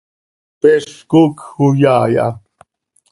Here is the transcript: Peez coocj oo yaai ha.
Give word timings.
Peez 0.59 0.85
coocj 1.11 1.39
oo 1.65 1.73
yaai 1.81 2.13
ha. 2.21 2.27